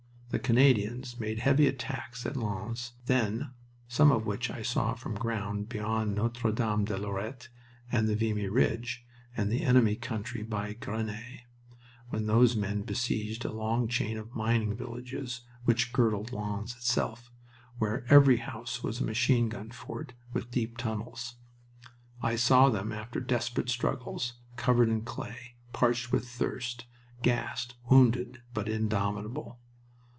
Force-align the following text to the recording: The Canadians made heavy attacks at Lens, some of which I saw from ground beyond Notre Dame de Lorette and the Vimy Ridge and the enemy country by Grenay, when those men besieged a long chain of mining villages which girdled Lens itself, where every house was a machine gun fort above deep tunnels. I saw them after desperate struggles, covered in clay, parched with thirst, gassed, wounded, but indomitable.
The 0.33 0.39
Canadians 0.39 1.19
made 1.19 1.39
heavy 1.39 1.67
attacks 1.67 2.25
at 2.25 2.37
Lens, 2.37 2.93
some 3.89 4.13
of 4.13 4.25
which 4.25 4.49
I 4.49 4.61
saw 4.61 4.93
from 4.93 5.15
ground 5.15 5.67
beyond 5.67 6.15
Notre 6.15 6.53
Dame 6.53 6.85
de 6.85 6.97
Lorette 6.97 7.49
and 7.91 8.07
the 8.07 8.15
Vimy 8.15 8.47
Ridge 8.47 9.05
and 9.35 9.51
the 9.51 9.61
enemy 9.63 9.97
country 9.97 10.41
by 10.41 10.71
Grenay, 10.71 11.41
when 12.11 12.27
those 12.27 12.55
men 12.55 12.83
besieged 12.83 13.43
a 13.43 13.51
long 13.51 13.89
chain 13.89 14.17
of 14.17 14.33
mining 14.33 14.73
villages 14.73 15.41
which 15.65 15.91
girdled 15.91 16.31
Lens 16.31 16.77
itself, 16.77 17.29
where 17.77 18.05
every 18.09 18.37
house 18.37 18.81
was 18.81 19.01
a 19.01 19.05
machine 19.05 19.49
gun 19.49 19.69
fort 19.69 20.13
above 20.33 20.49
deep 20.49 20.77
tunnels. 20.77 21.35
I 22.21 22.37
saw 22.37 22.69
them 22.69 22.93
after 22.93 23.19
desperate 23.19 23.67
struggles, 23.67 24.35
covered 24.55 24.87
in 24.87 25.01
clay, 25.01 25.55
parched 25.73 26.13
with 26.13 26.25
thirst, 26.25 26.85
gassed, 27.21 27.75
wounded, 27.89 28.41
but 28.53 28.69
indomitable. 28.69 29.59